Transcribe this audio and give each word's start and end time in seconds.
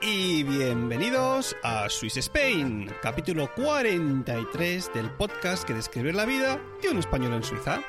Y 0.00 0.44
bienvenidos 0.44 1.56
a 1.62 1.88
Swiss 1.88 2.16
Spain, 2.16 2.90
capítulo 3.02 3.50
43 3.54 4.92
del 4.94 5.10
podcast 5.10 5.64
que 5.64 5.74
describe 5.74 6.12
la 6.12 6.24
vida 6.24 6.60
de 6.80 6.90
un 6.90 6.98
español 6.98 7.34
en 7.34 7.42
Suiza. 7.42 7.82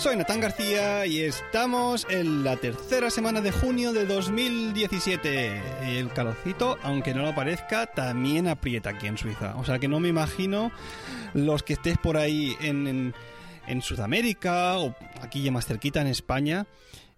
Soy 0.00 0.16
Natán 0.16 0.40
García 0.40 1.04
y 1.04 1.20
estamos 1.20 2.06
en 2.08 2.42
la 2.42 2.56
tercera 2.56 3.10
semana 3.10 3.42
de 3.42 3.52
junio 3.52 3.92
de 3.92 4.06
2017. 4.06 5.60
El 5.98 6.08
calorcito, 6.08 6.78
aunque 6.82 7.12
no 7.12 7.20
lo 7.20 7.34
parezca, 7.34 7.84
también 7.84 8.48
aprieta 8.48 8.90
aquí 8.90 9.08
en 9.08 9.18
Suiza. 9.18 9.54
O 9.56 9.64
sea 9.66 9.78
que 9.78 9.88
no 9.88 10.00
me 10.00 10.08
imagino 10.08 10.72
los 11.34 11.62
que 11.62 11.74
estés 11.74 11.98
por 11.98 12.16
ahí 12.16 12.56
en, 12.62 13.12
en, 13.66 13.82
Sudamérica 13.82 14.78
o 14.78 14.96
aquí 15.20 15.42
ya 15.42 15.52
más 15.52 15.66
cerquita 15.66 16.00
en 16.00 16.06
España. 16.06 16.66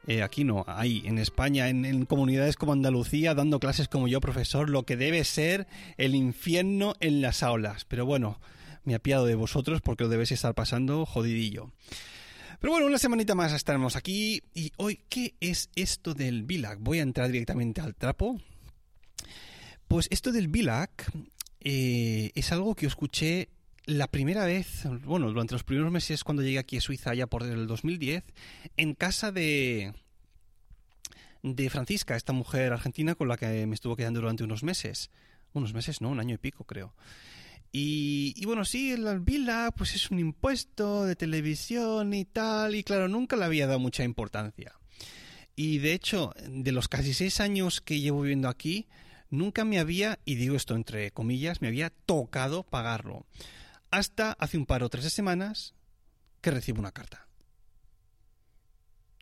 Eh, 0.08 0.24
aquí 0.24 0.42
no, 0.42 0.64
ahí, 0.67 1.05
en 1.05 1.19
España, 1.19 1.69
en, 1.69 1.84
en, 1.84 2.05
comunidades 2.05 2.56
como 2.56 2.72
Andalucía, 2.72 3.36
dando 3.36 3.61
clases 3.61 3.86
como 3.86 4.08
yo, 4.08 4.20
profesor, 4.20 4.69
lo 4.69 4.83
que 4.83 4.96
debe 4.96 5.22
ser 5.22 5.69
el 5.98 6.17
infierno 6.17 6.94
en 6.98 7.22
las 7.22 7.44
aulas. 7.44 7.84
Pero 7.84 8.06
bueno, 8.06 8.41
me 8.83 8.96
apiado 8.96 9.24
de 9.24 9.36
vosotros 9.36 9.80
porque 9.83 10.02
lo 10.02 10.11
debéis 10.11 10.33
estar 10.33 10.52
pasando 10.56 11.06
jodidillo. 11.06 11.70
Pero 12.62 12.74
bueno, 12.74 12.86
una 12.86 12.98
semanita 12.98 13.34
más 13.34 13.52
estaremos 13.52 13.96
aquí. 13.96 14.41
Y 14.55 14.70
hoy, 14.77 15.00
¿qué 15.08 15.34
es 15.41 15.68
esto 15.74 16.14
del 16.14 16.44
BILAC? 16.44 16.78
Voy 16.78 17.00
a 17.00 17.02
entrar 17.02 17.28
directamente 17.28 17.80
al 17.80 17.96
trapo. 17.96 18.41
Pues 19.88 20.06
esto 20.12 20.30
del 20.30 20.46
BILAC 20.46 21.10
eh, 21.58 22.30
es 22.36 22.52
algo 22.52 22.77
que 22.77 22.86
escuché 22.86 23.48
la 23.84 24.06
primera 24.06 24.44
vez, 24.44 24.84
bueno, 25.02 25.27
durante 25.27 25.55
los 25.55 25.64
primeros 25.64 25.90
meses 25.90 26.22
cuando 26.22 26.44
llegué 26.44 26.60
aquí 26.60 26.77
a 26.77 26.80
Suiza, 26.80 27.12
ya 27.14 27.27
por 27.27 27.42
el 27.42 27.66
2010, 27.66 28.22
en 28.77 28.94
casa 28.94 29.33
de, 29.33 29.92
de 31.42 31.68
Francisca, 31.68 32.14
esta 32.14 32.33
mujer 32.33 32.72
argentina 32.72 33.16
con 33.16 33.27
la 33.27 33.36
que 33.36 33.66
me 33.66 33.74
estuvo 33.74 33.96
quedando 33.96 34.20
durante 34.20 34.44
unos 34.44 34.62
meses. 34.62 35.10
Unos 35.52 35.74
meses, 35.74 36.00
no, 36.00 36.10
un 36.10 36.20
año 36.20 36.36
y 36.36 36.38
pico 36.38 36.62
creo. 36.62 36.94
Y, 37.75 38.45
bueno, 38.45 38.67
sí, 38.67 38.92
el 38.92 39.20
Vila 39.20 39.73
pues 39.75 39.95
es 39.95 40.11
un 40.11 40.19
impuesto 40.19 41.06
de 41.06 41.17
televisión 41.17 42.12
y 42.12 42.27
tal, 42.27 42.75
y 42.75 42.84
claro, 42.84 43.09
nunca 43.09 43.34
le 43.37 43.47
había 43.47 43.67
dado 43.67 43.79
mucha 43.79 44.05
importancia. 44.05 44.75
Y 45.56 45.79
de 45.79 45.95
hecho, 45.95 46.34
de 46.47 46.70
los 46.70 46.89
casi 46.89 47.14
seis 47.14 47.41
años 47.41 47.81
que 47.81 47.98
llevo 47.98 48.20
viviendo 48.20 48.51
aquí, 48.51 48.89
nunca 49.31 49.64
me 49.64 49.79
había, 49.79 50.19
y 50.27 50.35
digo 50.35 50.55
esto 50.55 50.74
entre 50.74 51.13
comillas, 51.13 51.63
me 51.63 51.69
había 51.69 51.89
tocado 51.89 52.63
pagarlo. 52.63 53.24
Hasta 53.91 54.33
hace 54.33 54.58
un 54.58 54.67
par 54.67 54.83
o 54.83 54.91
tres 54.91 55.11
semanas 55.11 55.75
que 56.42 56.51
recibo 56.51 56.79
una 56.79 56.92
carta. 56.92 57.27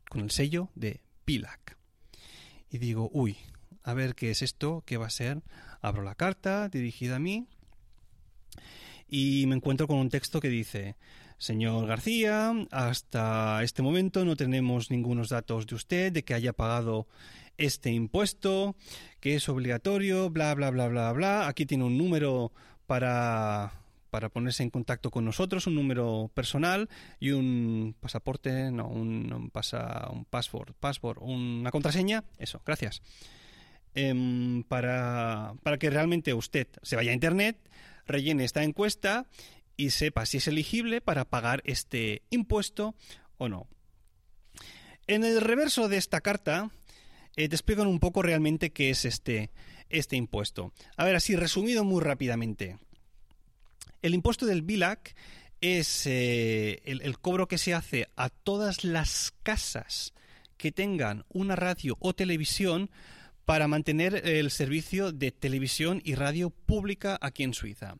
Con 0.09 0.21
el 0.21 0.31
sello 0.31 0.71
de 0.75 1.01
PILAC. 1.23 1.77
Y 2.69 2.79
digo, 2.79 3.09
uy, 3.13 3.37
a 3.83 3.93
ver 3.93 4.13
qué 4.13 4.31
es 4.31 4.41
esto, 4.41 4.83
qué 4.85 4.97
va 4.97 5.07
a 5.07 5.09
ser. 5.09 5.41
Abro 5.81 6.03
la 6.03 6.15
carta 6.15 6.67
dirigida 6.67 7.15
a 7.15 7.19
mí 7.19 7.47
y 9.07 9.45
me 9.47 9.55
encuentro 9.55 9.87
con 9.87 9.97
un 9.97 10.09
texto 10.09 10.39
que 10.39 10.49
dice, 10.49 10.95
Señor 11.37 11.87
García, 11.87 12.53
hasta 12.71 13.61
este 13.63 13.81
momento 13.81 14.23
no 14.25 14.35
tenemos 14.35 14.91
ningunos 14.91 15.29
datos 15.29 15.67
de 15.67 15.75
usted 15.75 16.11
de 16.11 16.23
que 16.23 16.33
haya 16.33 16.53
pagado 16.53 17.07
este 17.57 17.91
impuesto, 17.91 18.75
que 19.19 19.35
es 19.35 19.49
obligatorio, 19.49 20.29
bla, 20.29 20.53
bla, 20.55 20.69
bla, 20.69 20.87
bla, 20.87 21.11
bla. 21.11 21.47
Aquí 21.47 21.65
tiene 21.65 21.83
un 21.83 21.97
número 21.97 22.51
para 22.87 23.73
para 24.11 24.27
ponerse 24.27 24.61
en 24.61 24.69
contacto 24.69 25.09
con 25.09 25.25
nosotros, 25.25 25.67
un 25.67 25.75
número 25.75 26.29
personal 26.33 26.89
y 27.19 27.31
un 27.31 27.95
pasaporte, 27.99 28.69
no, 28.69 28.87
un, 28.87 29.49
pasa, 29.51 30.09
un 30.11 30.25
password, 30.25 30.73
password, 30.79 31.19
una 31.21 31.71
contraseña, 31.71 32.25
eso, 32.37 32.61
gracias. 32.65 33.01
Eh, 33.95 34.63
para, 34.67 35.53
para 35.63 35.77
que 35.77 35.89
realmente 35.89 36.33
usted 36.33 36.67
se 36.83 36.97
vaya 36.97 37.11
a 37.11 37.13
internet, 37.13 37.57
rellene 38.05 38.43
esta 38.43 38.63
encuesta 38.63 39.27
y 39.77 39.91
sepa 39.91 40.25
si 40.25 40.37
es 40.37 40.47
elegible 40.47 41.01
para 41.01 41.25
pagar 41.25 41.61
este 41.65 42.21
impuesto 42.29 42.95
o 43.37 43.49
no. 43.49 43.67
En 45.07 45.23
el 45.23 45.41
reverso 45.41 45.89
de 45.89 45.97
esta 45.97 46.21
carta 46.21 46.69
eh, 47.35 47.49
te 47.49 47.75
un 47.75 47.99
poco 47.99 48.21
realmente 48.21 48.71
qué 48.71 48.89
es 48.89 49.05
este, 49.05 49.51
este 49.89 50.15
impuesto. 50.15 50.73
A 50.97 51.05
ver, 51.05 51.15
así 51.15 51.35
resumido 51.35 51.83
muy 51.83 52.01
rápidamente. 52.01 52.77
El 54.01 54.13
impuesto 54.13 54.45
del 54.45 54.61
BILAC 54.61 55.15
es 55.61 56.07
eh, 56.07 56.81
el, 56.85 57.19
cobro 57.19 57.47
que 57.47 57.57
se 57.57 57.73
hace 57.73 58.07
a 58.15 58.29
todas 58.29 58.83
las 58.83 59.33
casas 59.43 60.13
que 60.57 60.71
tengan 60.71 61.23
una 61.29 61.55
radio 61.55 61.97
o 61.99 62.13
televisión 62.13 62.89
para 63.45 63.67
mantener 63.67 64.27
el 64.27 64.51
servicio 64.51 65.11
de 65.11 65.31
televisión 65.31 66.01
y 66.03 66.15
radio 66.15 66.49
pública 66.49 67.17
aquí 67.21 67.43
en 67.43 67.53
Suiza. 67.53 67.95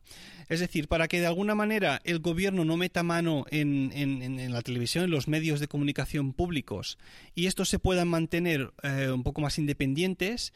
Es 0.48 0.60
decir, 0.60 0.88
para 0.88 1.08
que 1.08 1.20
de 1.20 1.26
alguna 1.26 1.54
manera 1.54 2.00
el 2.04 2.20
gobierno 2.20 2.64
no 2.64 2.76
meta 2.76 3.02
mano 3.02 3.44
en, 3.50 4.52
la 4.52 4.62
televisión, 4.62 5.04
en 5.04 5.10
los 5.10 5.28
medios 5.28 5.60
de 5.60 5.68
comunicación 5.68 6.32
públicos, 6.32 6.98
y 7.34 7.46
estos 7.46 7.68
se 7.68 7.78
puedan 7.78 8.08
mantener 8.08 8.72
eh, 8.82 9.10
un 9.10 9.22
poco 9.22 9.40
más 9.40 9.58
independientes, 9.58 10.52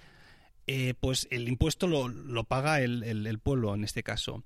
eh, 0.67 0.95
pues 1.01 1.29
el 1.31 1.49
impuesto 1.49 1.87
lo, 1.87 2.45
paga 2.45 2.81
el 2.81 3.39
pueblo 3.43 3.75
en 3.75 3.85
este 3.85 4.03
caso. 4.03 4.45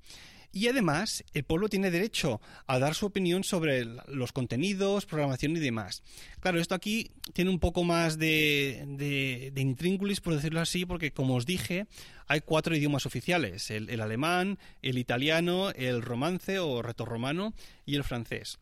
Y 0.52 0.66
además, 0.66 1.24
el 1.32 1.44
pueblo 1.44 1.68
tiene 1.68 1.92
derecho 1.92 2.40
a 2.66 2.80
dar 2.80 2.94
su 2.94 3.06
opinión 3.06 3.44
sobre 3.44 3.84
los 3.84 4.32
contenidos, 4.32 5.06
programación 5.06 5.56
y 5.56 5.60
demás. 5.60 6.02
Claro, 6.40 6.58
esto 6.58 6.74
aquí 6.74 7.12
tiene 7.32 7.50
un 7.50 7.60
poco 7.60 7.84
más 7.84 8.18
de, 8.18 8.84
de, 8.86 9.52
de 9.54 10.20
por 10.22 10.34
decirlo 10.34 10.60
así, 10.60 10.86
porque 10.86 11.12
como 11.12 11.36
os 11.36 11.46
dije, 11.46 11.86
hay 12.26 12.40
cuatro 12.40 12.74
idiomas 12.74 13.06
oficiales, 13.06 13.70
el, 13.70 13.90
el 13.90 14.00
alemán, 14.00 14.58
el 14.82 14.98
italiano, 14.98 15.70
el 15.70 16.02
romance 16.02 16.58
o 16.58 16.82
retorromano 16.82 17.54
y 17.86 17.94
el 17.94 18.02
francés. 18.02 18.58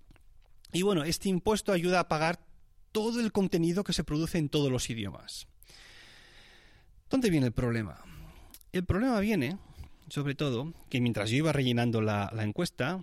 Y 0.72 0.82
bueno, 0.82 1.04
este 1.04 1.30
impuesto 1.30 1.72
ayuda 1.72 2.00
a 2.00 2.08
pagar 2.08 2.38
todo 2.92 3.20
el 3.20 3.32
contenido 3.32 3.84
que 3.84 3.94
se 3.94 4.04
produce 4.04 4.36
en 4.36 4.50
todos 4.50 4.70
los 4.70 4.90
idiomas. 4.90 5.46
¿Dónde 7.08 7.30
viene 7.30 7.46
el 7.46 7.52
problema? 7.52 8.04
El 8.72 8.84
problema 8.84 9.18
viene 9.20 9.56
sobre 10.08 10.34
todo, 10.34 10.72
que 10.88 11.00
mientras 11.00 11.30
yo 11.30 11.36
iba 11.36 11.52
rellenando 11.52 12.00
la, 12.00 12.30
encuesta, 12.38 13.00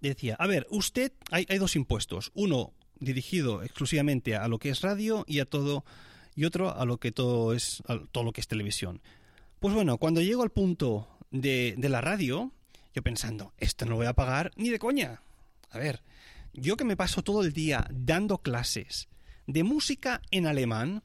decía, 0.00 0.36
a 0.38 0.46
ver, 0.46 0.66
usted, 0.70 1.12
hay, 1.30 1.46
hay, 1.48 1.58
dos 1.58 1.76
impuestos, 1.76 2.30
uno 2.34 2.72
dirigido 2.98 3.62
exclusivamente 3.62 4.36
a 4.36 4.48
lo 4.48 4.58
que 4.58 4.70
es 4.70 4.80
radio 4.80 5.24
y 5.26 5.40
a 5.40 5.44
todo, 5.44 5.84
y 6.34 6.44
otro 6.44 6.76
a 6.76 6.84
lo 6.84 6.98
que 6.98 7.12
todo 7.12 7.52
es, 7.52 7.82
a 7.86 7.98
todo 8.10 8.24
lo 8.24 8.32
que 8.32 8.40
es 8.40 8.48
televisión. 8.48 9.02
Pues 9.60 9.74
bueno, 9.74 9.98
cuando 9.98 10.20
llego 10.20 10.42
al 10.42 10.50
punto 10.50 11.08
de, 11.30 11.74
de 11.76 11.88
la 11.88 12.00
radio, 12.00 12.52
yo 12.94 13.02
pensando, 13.02 13.52
esto 13.58 13.84
no 13.84 13.92
lo 13.92 13.96
voy 13.96 14.06
a 14.06 14.14
pagar 14.14 14.52
ni 14.56 14.70
de 14.70 14.78
coña. 14.78 15.22
A 15.70 15.78
ver, 15.78 16.02
yo 16.52 16.76
que 16.76 16.84
me 16.84 16.96
paso 16.96 17.22
todo 17.22 17.42
el 17.42 17.52
día 17.52 17.86
dando 17.90 18.38
clases 18.38 19.08
de 19.46 19.64
música 19.64 20.22
en 20.30 20.46
alemán, 20.46 21.02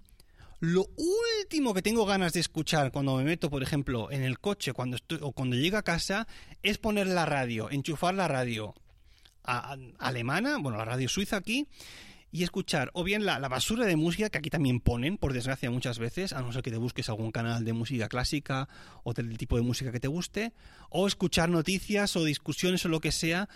lo 0.59 0.87
último 0.97 1.73
que 1.73 1.81
tengo 1.81 2.05
ganas 2.05 2.33
de 2.33 2.41
escuchar 2.41 2.91
cuando 2.91 3.15
me 3.15 3.23
meto, 3.23 3.49
por 3.49 3.63
ejemplo, 3.63 4.11
en 4.11 4.23
el 4.23 4.39
coche 4.39 4.73
cuando 4.73 4.97
estoy, 4.97 5.19
o 5.21 5.31
cuando 5.31 5.55
llego 5.55 5.77
a 5.77 5.83
casa 5.83 6.27
es 6.63 6.77
poner 6.77 7.07
la 7.07 7.25
radio, 7.25 7.69
enchufar 7.71 8.13
la 8.13 8.27
radio 8.27 8.75
alemana, 9.43 10.57
bueno, 10.57 10.77
la 10.77 10.85
radio 10.85 11.07
suiza 11.07 11.37
aquí, 11.37 11.67
y 12.31 12.43
escuchar 12.43 12.91
o 12.93 13.03
bien 13.03 13.25
la, 13.25 13.39
la, 13.39 13.47
basura 13.47 13.85
de 13.85 13.95
música 13.95 14.29
que 14.29 14.37
aquí 14.37 14.49
también 14.49 14.79
ponen, 14.79 15.17
por 15.17 15.33
desgracia 15.33 15.71
muchas 15.71 15.97
veces, 15.97 16.33
a 16.33 16.41
no 16.41 16.51
ser 16.51 16.61
que 16.61 16.71
te 16.71 16.77
busques 16.77 17.09
algún 17.09 17.31
canal 17.31 17.65
de 17.65 17.73
música 17.73 18.07
clásica 18.07 18.69
o 19.03 19.13
del 19.13 19.37
tipo 19.37 19.55
de 19.55 19.63
música 19.63 19.91
que 19.91 19.99
te 19.99 20.07
guste, 20.07 20.53
o 20.89 21.07
escuchar 21.07 21.49
noticias 21.49 22.15
o 22.15 22.23
discusiones 22.23 22.85
o 22.85 22.89
lo 22.89 22.99
que 22.99 23.11
sea 23.11 23.49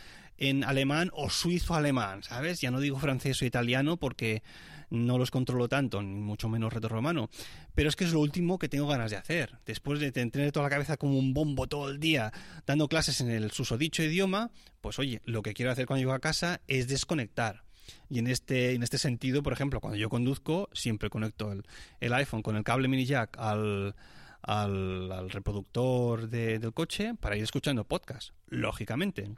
en 0.50 0.64
alemán 0.64 1.10
o 1.14 1.30
suizo-alemán, 1.30 2.24
¿sabes? 2.24 2.62
Ya 2.62 2.72
no 2.72 2.80
digo 2.80 3.00
francés 3.00 3.42
o 3.42 3.46
italiano 3.46 3.98
porque 3.98 4.44
no 4.90 5.18
los 5.18 5.32
controlo 5.32 5.68
tanto, 5.68 6.02
ni 6.02 6.20
mucho 6.22 6.50
menos 6.50 6.72
retorromano. 6.72 7.30
Pero 7.74 7.90
es 7.90 7.96
que 7.96 8.04
es 8.04 8.14
lo 8.14 8.20
último 8.20 8.60
que 8.60 8.70
tengo 8.70 8.88
ganas 8.88 9.12
de 9.12 9.18
hacer. 9.18 9.58
Después 9.66 10.00
de 10.00 10.12
tener 10.12 10.52
toda 10.52 10.66
la 10.66 10.70
cabeza 10.70 10.98
como 10.98 11.18
un 11.18 11.34
bombo 11.34 11.68
todo 11.68 11.90
el 11.90 12.00
día 12.00 12.32
dando 12.66 12.88
clases 12.88 13.20
en 13.22 13.30
el 13.30 13.52
susodicho 13.52 14.04
idioma, 14.04 14.52
pues 14.82 15.00
oye, 15.00 15.22
lo 15.26 15.42
que 15.42 15.54
quiero 15.54 15.72
hacer 15.72 15.86
cuando 15.86 16.02
llego 16.02 16.14
a 16.14 16.20
casa 16.20 16.62
es 16.68 16.88
desconectar. 16.88 17.64
Y 18.10 18.20
en 18.20 18.28
este, 18.28 18.74
en 18.74 18.84
este 18.84 18.98
sentido, 18.98 19.44
por 19.44 19.54
ejemplo, 19.54 19.82
cuando 19.82 19.98
yo 19.98 20.10
conduzco, 20.10 20.70
siempre 20.74 21.10
conecto 21.10 21.52
el, 21.52 21.64
el 22.00 22.14
iPhone 22.14 22.42
con 22.42 22.56
el 22.56 22.64
cable 22.64 22.88
mini 22.88 23.06
jack 23.06 23.38
al, 23.40 23.96
al, 24.44 25.30
reproductor 25.30 26.30
del 26.30 26.74
coche 26.74 27.16
para 27.20 27.36
ir 27.36 27.44
escuchando 27.44 27.86
podcast, 27.86 28.32
lógicamente. 28.48 29.32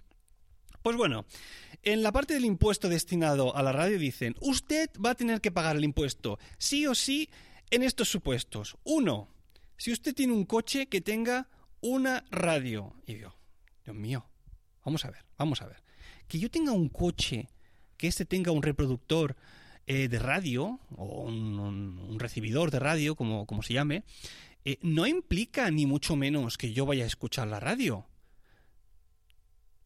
Pues 0.86 0.98
bueno, 0.98 1.26
en 1.82 2.04
la 2.04 2.12
parte 2.12 2.36
del 2.36 2.46
impuesto 2.46 2.90
destinado 2.90 3.56
a 3.56 3.64
la 3.64 3.72
radio 3.72 3.98
dicen, 3.98 4.36
usted 4.40 4.88
va 5.04 5.10
a 5.10 5.16
tener 5.16 5.42
que 5.42 5.50
pagar 5.50 5.76
el 5.78 5.84
impuesto, 5.84 6.38
sí 6.60 6.86
o 6.86 6.94
sí, 6.94 7.28
en 7.72 7.82
estos 7.82 8.08
supuestos. 8.08 8.78
Uno, 8.84 9.28
si 9.78 9.92
usted 9.92 10.14
tiene 10.14 10.34
un 10.34 10.46
coche 10.46 10.86
que 10.86 11.02
tenga 11.02 11.50
una 11.82 12.24
radio. 12.30 12.94
Y 13.08 13.18
yo, 13.18 13.36
Dios 13.84 13.96
mío, 13.96 14.30
vamos 14.86 15.06
a 15.06 15.10
ver, 15.10 15.26
vamos 15.40 15.64
a 15.64 15.66
ver. 15.66 15.82
Que 16.28 16.38
yo 16.38 16.52
tenga 16.52 16.72
un 16.72 16.90
coche, 16.90 17.50
que 17.98 18.06
este 18.06 18.26
tenga 18.26 18.52
un 18.52 18.62
reproductor 18.62 19.36
eh, 19.88 20.08
de 20.08 20.20
radio, 20.20 20.80
o 20.96 21.24
un, 21.24 22.20
recibidor 22.20 22.70
de 22.70 22.78
radio, 22.78 23.16
como, 23.16 23.48
como 23.48 23.64
se 23.64 23.74
llame, 23.74 24.04
eh, 24.66 24.78
no 24.84 25.08
implica 25.08 25.72
ni 25.72 25.88
mucho 25.88 26.16
menos 26.16 26.60
que 26.60 26.74
yo 26.74 26.86
vaya 26.86 27.06
a 27.06 27.08
escuchar 27.08 27.48
la 27.48 27.60
radio. 27.60 28.06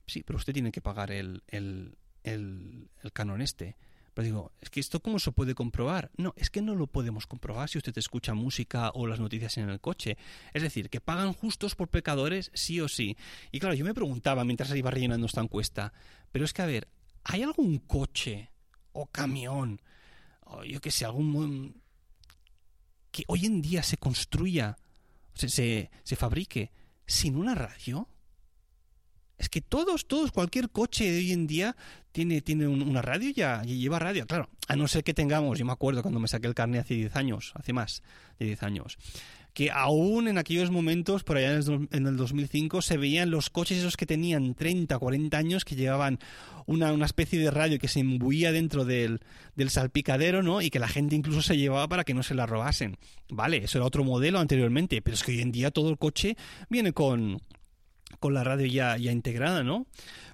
Sí, 0.09 0.23
pero 0.23 0.37
usted 0.37 0.53
tiene 0.53 0.71
que 0.71 0.81
pagar 0.81 1.11
el, 1.11 1.43
el, 1.47 1.95
el, 2.23 2.89
canon 3.13 3.41
este. 3.41 3.77
Pero 4.15 4.25
digo, 4.25 4.51
es 4.59 4.71
que 4.71 4.79
esto 4.79 5.01
cómo 5.01 5.19
se 5.19 5.31
puede 5.31 5.53
comprobar? 5.53 6.09
No, 6.17 6.33
es 6.35 6.49
que 6.49 6.63
no 6.63 6.73
lo 6.73 6.87
podemos 6.87 7.27
comprobar 7.27 7.69
si 7.69 7.77
usted 7.77 7.95
escucha 7.95 8.33
música 8.33 8.89
o 8.95 9.05
las 9.05 9.19
noticias 9.19 9.57
en 9.59 9.69
el 9.69 9.79
coche. 9.79 10.17
Es 10.51 10.63
decir, 10.63 10.89
que 10.89 10.99
pagan 10.99 11.33
justos 11.33 11.75
por 11.75 11.89
pecadores 11.89 12.49
sí 12.55 12.81
o 12.81 12.87
sí. 12.87 13.17
Y 13.51 13.59
claro, 13.59 13.75
yo 13.75 13.85
me 13.85 13.93
preguntaba 13.93 14.43
mientras 14.43 14.75
iba 14.75 14.89
rellenando 14.89 15.27
esta 15.27 15.41
encuesta, 15.41 15.93
pero 16.31 16.43
es 16.43 16.53
que 16.53 16.63
a 16.63 16.65
ver, 16.65 16.87
¿hay 17.23 17.43
algún 17.43 17.77
coche 17.77 18.49
o 18.93 19.05
camión 19.05 19.79
o 20.41 20.63
yo 20.63 20.81
qué 20.81 20.89
sé, 20.89 21.05
algún 21.05 21.83
que 23.11 23.23
hoy 23.27 23.45
en 23.45 23.61
día 23.61 23.83
se 23.83 23.97
construya, 23.97 24.75
se, 25.35 25.49
se, 25.49 25.91
se 26.03 26.15
fabrique 26.15 26.71
sin 27.05 27.35
una 27.35 27.53
radio? 27.53 28.07
Es 29.39 29.47
que 29.47 29.61
todos, 29.61 30.05
todos, 30.05 30.31
cualquier 30.31 30.69
coche 30.69 31.09
de 31.09 31.17
hoy 31.17 31.31
en 31.31 31.47
día 31.47 31.75
tiene, 32.11 32.41
tiene 32.41 32.67
una 32.67 33.01
radio 33.01 33.31
ya, 33.31 33.61
y 33.65 33.79
lleva 33.79 33.97
radio, 33.97 34.27
claro. 34.27 34.49
A 34.67 34.75
no 34.75 34.87
ser 34.87 35.03
que 35.03 35.13
tengamos, 35.13 35.57
yo 35.57 35.65
me 35.65 35.71
acuerdo 35.71 36.01
cuando 36.01 36.19
me 36.19 36.27
saqué 36.27 36.47
el 36.47 36.53
carnet 36.53 36.81
hace 36.81 36.95
10 36.95 37.15
años, 37.15 37.53
hace 37.55 37.71
más 37.71 38.03
de 38.37 38.47
10 38.47 38.63
años, 38.63 38.97
que 39.53 39.71
aún 39.71 40.27
en 40.27 40.37
aquellos 40.37 40.71
momentos, 40.71 41.23
por 41.23 41.37
allá 41.37 41.59
en 41.91 42.07
el 42.07 42.17
2005, 42.17 42.81
se 42.81 42.97
veían 42.97 43.31
los 43.31 43.49
coches 43.49 43.79
esos 43.79 43.97
que 43.97 44.05
tenían 44.05 44.55
30, 44.55 44.99
40 44.99 45.37
años, 45.37 45.65
que 45.65 45.75
llevaban 45.75 46.19
una, 46.65 46.91
una 46.91 47.05
especie 47.05 47.39
de 47.39 47.49
radio 47.49 47.79
que 47.79 47.87
se 47.87 48.01
imbuía 48.01 48.51
dentro 48.51 48.85
del, 48.85 49.21
del 49.55 49.69
salpicadero, 49.69 50.43
¿no? 50.43 50.61
Y 50.61 50.69
que 50.69 50.79
la 50.79 50.87
gente 50.87 51.15
incluso 51.15 51.41
se 51.41 51.57
llevaba 51.57 51.87
para 51.87 52.03
que 52.03 52.13
no 52.13 52.23
se 52.23 52.35
la 52.35 52.45
robasen. 52.45 52.97
Vale, 53.29 53.57
eso 53.57 53.77
era 53.77 53.85
otro 53.85 54.03
modelo 54.03 54.39
anteriormente, 54.39 55.01
pero 55.01 55.15
es 55.15 55.23
que 55.23 55.31
hoy 55.31 55.41
en 55.41 55.51
día 55.51 55.71
todo 55.71 55.89
el 55.89 55.97
coche 55.97 56.35
viene 56.69 56.93
con 56.93 57.41
con 58.19 58.33
la 58.33 58.43
radio 58.43 58.65
ya, 58.65 58.97
ya 58.97 59.11
integrada, 59.11 59.63
¿no? 59.63 59.85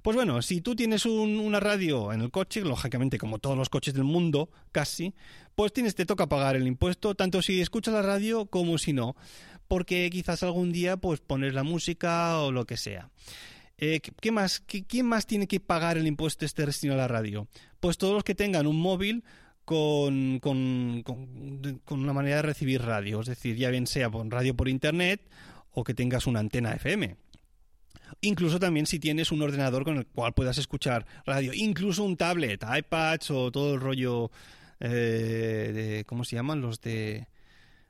Pues 0.01 0.15
bueno, 0.15 0.41
si 0.41 0.61
tú 0.61 0.75
tienes 0.75 1.05
una 1.05 1.59
radio 1.59 2.13
en 2.13 2.21
el 2.21 2.31
coche, 2.31 2.61
lógicamente 2.61 3.17
como 3.17 3.39
todos 3.39 3.57
los 3.57 3.69
coches 3.69 3.93
del 3.93 4.03
mundo, 4.03 4.49
casi, 4.71 5.13
pues 5.55 5.73
tienes, 5.73 5.95
te 5.95 6.05
toca 6.05 6.27
pagar 6.27 6.55
el 6.55 6.67
impuesto, 6.67 7.15
tanto 7.15 7.41
si 7.41 7.61
escuchas 7.61 7.93
la 7.93 8.01
radio 8.01 8.45
como 8.45 8.77
si 8.77 8.93
no, 8.93 9.15
porque 9.67 10.09
quizás 10.11 10.43
algún 10.43 10.71
día 10.71 10.97
pues 10.97 11.21
pones 11.21 11.53
la 11.53 11.63
música 11.63 12.39
o 12.39 12.51
lo 12.51 12.65
que 12.65 12.77
sea. 12.77 13.09
Eh, 13.77 13.99
¿qué 13.99 14.31
más, 14.31 14.61
¿Quién 14.61 15.05
más 15.05 15.27
tiene 15.27 15.47
que 15.47 15.59
pagar 15.59 15.97
el 15.97 16.07
impuesto 16.07 16.45
este 16.45 16.65
destinado 16.65 16.99
a 16.99 17.03
la 17.03 17.07
radio? 17.07 17.47
Pues 17.79 17.97
todos 17.97 18.13
los 18.13 18.23
que 18.23 18.35
tengan 18.35 18.67
un 18.67 18.79
móvil 18.79 19.23
con, 19.65 20.39
con, 20.39 21.01
con, 21.03 21.81
con, 21.83 21.99
una 21.99 22.13
manera 22.13 22.37
de 22.37 22.41
recibir 22.43 22.83
radio, 22.83 23.19
es 23.19 23.27
decir, 23.27 23.57
ya 23.57 23.69
bien 23.69 23.87
sea 23.87 24.09
por 24.09 24.25
radio 24.29 24.55
por 24.55 24.69
internet 24.69 25.21
o 25.71 25.83
que 25.83 25.93
tengas 25.93 26.27
una 26.27 26.39
antena 26.39 26.73
FM. 26.73 27.17
Incluso 28.21 28.59
también 28.59 28.85
si 28.85 28.99
tienes 28.99 29.31
un 29.31 29.41
ordenador 29.41 29.83
con 29.83 29.97
el 29.97 30.05
cual 30.05 30.33
puedas 30.33 30.57
escuchar 30.57 31.05
radio, 31.25 31.53
incluso 31.53 32.03
un 32.03 32.17
tablet, 32.17 32.63
iPads 32.63 33.31
o 33.31 33.51
todo 33.51 33.75
el 33.75 33.81
rollo 33.81 34.31
eh, 34.79 35.71
de 35.73 36.05
¿cómo 36.05 36.23
se 36.23 36.35
llaman? 36.35 36.61
Los 36.61 36.81
de 36.81 37.27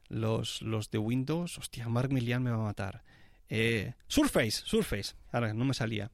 los, 0.09 0.61
los 0.61 0.91
de 0.91 0.97
Windows. 0.97 1.57
Hostia, 1.57 1.87
Mark 1.89 2.11
Millian 2.11 2.43
me 2.43 2.51
va 2.51 2.57
a 2.57 2.65
matar. 2.65 3.03
Eh, 3.49 3.93
Surface, 4.07 4.61
Surface. 4.65 5.15
Ahora 5.31 5.53
no 5.53 5.65
me 5.65 5.73
salía. 5.73 6.11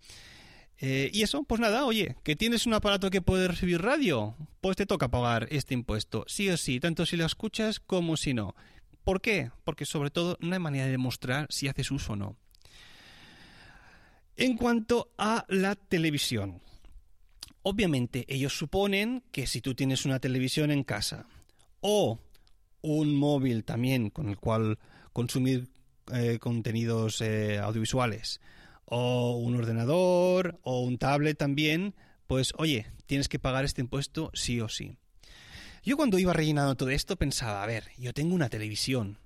Eh, 0.79 1.11
y 1.13 1.21
eso, 1.21 1.43
pues 1.43 1.61
nada, 1.61 1.85
oye, 1.85 2.15
que 2.23 2.35
tienes 2.35 2.65
un 2.65 2.73
aparato 2.73 3.11
que 3.11 3.21
puede 3.21 3.47
recibir 3.47 3.81
radio, 3.83 4.35
pues 4.61 4.75
te 4.77 4.87
toca 4.87 5.09
pagar 5.09 5.47
este 5.51 5.75
impuesto, 5.75 6.25
sí 6.27 6.49
o 6.49 6.57
sí, 6.57 6.79
tanto 6.79 7.05
si 7.05 7.17
lo 7.17 7.25
escuchas 7.25 7.79
como 7.79 8.17
si 8.17 8.33
no. 8.33 8.55
¿Por 9.03 9.21
qué? 9.21 9.51
Porque 9.63 9.85
sobre 9.85 10.09
todo 10.09 10.37
no 10.41 10.53
hay 10.53 10.59
manera 10.59 10.85
de 10.85 10.91
demostrar 10.91 11.45
si 11.49 11.67
haces 11.67 11.91
uso 11.91 12.13
o 12.13 12.15
no. 12.15 12.35
En 14.37 14.57
cuanto 14.57 15.11
a 15.17 15.45
la 15.49 15.75
televisión, 15.75 16.61
obviamente 17.63 18.25
ellos 18.27 18.57
suponen 18.57 19.23
que 19.31 19.45
si 19.45 19.61
tú 19.61 19.75
tienes 19.75 20.05
una 20.05 20.19
televisión 20.19 20.71
en 20.71 20.83
casa 20.83 21.27
o 21.79 22.19
un 22.81 23.15
móvil 23.15 23.63
también 23.63 24.09
con 24.09 24.29
el 24.29 24.37
cual 24.37 24.79
consumir 25.13 25.69
eh, 26.13 26.39
contenidos 26.39 27.21
eh, 27.21 27.59
audiovisuales 27.59 28.41
o 28.85 29.37
un 29.37 29.55
ordenador 29.55 30.59
o 30.63 30.81
un 30.81 30.97
tablet 30.97 31.37
también, 31.37 31.95
pues 32.27 32.53
oye, 32.57 32.87
tienes 33.05 33.29
que 33.29 33.39
pagar 33.39 33.65
este 33.65 33.81
impuesto 33.81 34.31
sí 34.33 34.59
o 34.59 34.69
sí. 34.69 34.97
Yo 35.83 35.97
cuando 35.97 36.19
iba 36.19 36.33
rellenando 36.33 36.75
todo 36.75 36.89
esto 36.89 37.15
pensaba, 37.15 37.63
a 37.63 37.67
ver, 37.67 37.85
yo 37.97 38.13
tengo 38.13 38.35
una 38.35 38.49
televisión, 38.49 39.17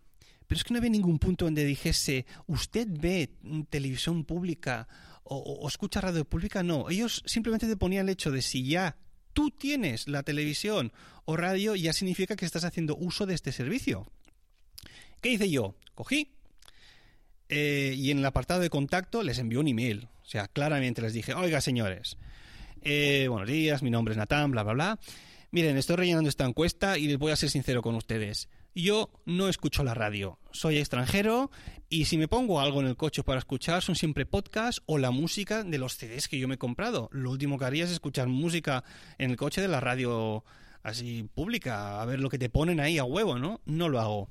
pero 0.47 0.57
es 0.57 0.63
que 0.63 0.73
no 0.73 0.77
había 0.77 0.89
ningún 0.89 1.19
punto 1.19 1.45
donde 1.45 1.65
dijese, 1.65 2.25
usted 2.47 2.87
ve 2.89 3.31
televisión 3.69 4.25
pública 4.25 4.87
o, 5.23 5.67
escucha 5.67 6.01
radio 6.01 6.25
pública. 6.25 6.63
No, 6.63 6.89
ellos 6.89 7.23
simplemente 7.25 7.67
te 7.67 7.77
ponían 7.77 8.07
el 8.07 8.13
hecho 8.13 8.31
de 8.31 8.41
si 8.41 8.63
ya 8.67 8.97
tú 9.33 9.51
tienes 9.51 10.07
la 10.07 10.23
televisión 10.23 10.93
o 11.25 11.35
radio, 11.35 11.75
ya 11.75 11.93
significa 11.93 12.35
que 12.35 12.45
estás 12.45 12.63
haciendo 12.63 12.95
uso 12.95 13.25
de 13.25 13.33
este 13.33 13.51
servicio. 13.51 14.07
¿Qué 15.21 15.29
hice 15.29 15.49
yo? 15.49 15.75
Cogí 15.95 16.35
eh, 17.49 17.93
y 17.97 18.11
en 18.11 18.19
el 18.19 18.25
apartado 18.25 18.61
de 18.61 18.69
contacto 18.69 19.23
les 19.23 19.39
envió 19.39 19.59
un 19.59 19.67
email. 19.67 20.07
O 20.23 20.27
sea, 20.27 20.47
claramente 20.47 21.01
les 21.01 21.13
dije, 21.13 21.33
oiga 21.33 21.61
señores, 21.61 22.17
eh, 22.81 23.27
buenos 23.29 23.47
días, 23.49 23.83
mi 23.83 23.89
nombre 23.89 24.13
es 24.13 24.17
Natán, 24.17 24.51
bla, 24.51 24.63
bla, 24.63 24.73
bla. 24.73 24.99
Miren, 25.51 25.77
estoy 25.77 25.95
rellenando 25.95 26.29
esta 26.29 26.45
encuesta 26.45 26.97
y 26.97 27.07
les 27.07 27.17
voy 27.17 27.31
a 27.31 27.35
ser 27.35 27.49
sincero 27.49 27.81
con 27.81 27.95
ustedes. 27.95 28.49
Yo 28.77 29.09
no 29.25 29.47
escucho 29.47 29.85
la 29.85 29.93
radio, 29.93 30.37
soy 30.51 30.79
extranjero 30.79 31.49
y 31.87 32.05
si 32.05 32.17
me 32.17 32.27
pongo 32.27 32.59
algo 32.59 32.81
en 32.81 32.87
el 32.87 32.97
coche 32.97 33.23
para 33.23 33.39
escuchar 33.39 33.81
son 33.81 33.95
siempre 33.95 34.25
podcasts 34.25 34.81
o 34.85 34.97
la 34.97 35.11
música 35.11 35.63
de 35.63 35.77
los 35.77 35.95
CDs 35.95 36.27
que 36.27 36.37
yo 36.37 36.49
me 36.49 36.55
he 36.55 36.57
comprado. 36.57 37.07
Lo 37.13 37.31
último 37.31 37.57
que 37.57 37.63
haría 37.63 37.85
es 37.85 37.91
escuchar 37.91 38.27
música 38.27 38.83
en 39.17 39.31
el 39.31 39.37
coche 39.37 39.61
de 39.61 39.69
la 39.69 39.79
radio 39.79 40.43
así 40.83 41.23
pública, 41.33 42.01
a 42.01 42.05
ver 42.05 42.19
lo 42.19 42.29
que 42.29 42.37
te 42.37 42.49
ponen 42.49 42.81
ahí 42.81 42.97
a 42.97 43.05
huevo, 43.05 43.39
¿no? 43.39 43.61
No 43.63 43.87
lo 43.87 44.01
hago. 44.01 44.29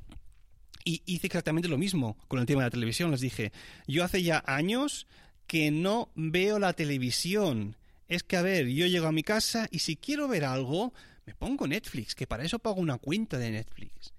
Y 0.85 1.01
hice 1.07 1.27
exactamente 1.27 1.71
lo 1.71 1.79
mismo 1.79 2.19
con 2.29 2.39
el 2.39 2.45
tema 2.45 2.61
de 2.61 2.67
la 2.67 2.71
televisión. 2.71 3.13
Les 3.13 3.23
dije, 3.23 3.51
yo 3.87 4.05
hace 4.05 4.23
ya 4.23 4.45
años 4.47 5.07
que 5.47 5.71
no 5.71 6.11
veo 6.17 6.59
la 6.59 6.75
televisión. 6.75 7.77
Es 8.09 8.23
que, 8.23 8.37
a 8.37 8.43
ver, 8.43 8.69
yo 8.69 8.87
llego 8.87 9.07
a 9.07 9.13
mi 9.13 9.23
casa 9.23 9.69
y 9.71 9.79
si 9.79 9.97
quiero 9.97 10.29
ver 10.29 10.45
algo, 10.45 10.93
me 11.25 11.35
pongo 11.35 11.67
Netflix, 11.67 12.15
que 12.15 12.27
para 12.27 12.45
eso 12.45 12.59
pago 12.59 12.83
una 12.83 12.99
cuenta 12.99 13.39
de 13.39 13.51
Netflix. 13.51 14.13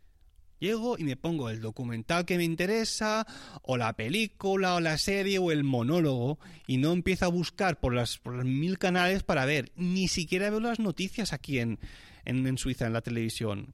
Llego 0.59 0.97
y 0.97 1.03
me 1.03 1.17
pongo 1.17 1.49
el 1.49 1.61
documental 1.61 2.25
que 2.25 2.37
me 2.37 2.43
interesa, 2.43 3.27
o 3.61 3.77
la 3.77 3.93
película, 3.93 4.75
o 4.75 4.79
la 4.79 4.97
serie, 4.97 5.37
o 5.37 5.51
el 5.51 5.63
monólogo, 5.63 6.39
y 6.65 6.77
no 6.77 6.93
empiezo 6.93 7.25
a 7.25 7.29
buscar 7.29 7.79
por 7.79 7.93
las, 7.93 8.17
por 8.17 8.43
mil 8.45 8.77
canales 8.77 9.23
para 9.23 9.45
ver. 9.45 9.71
Ni 9.75 10.07
siquiera 10.07 10.49
veo 10.49 10.59
las 10.59 10.79
noticias 10.79 11.33
aquí 11.33 11.59
en, 11.59 11.79
en, 12.23 12.57
Suiza, 12.57 12.87
en 12.87 12.93
la 12.93 13.01
televisión. 13.01 13.73